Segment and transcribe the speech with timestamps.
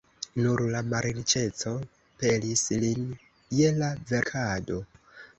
[0.43, 1.73] Nur la malriĉeco
[2.23, 3.03] pelis lin
[3.57, 4.79] je la verkado.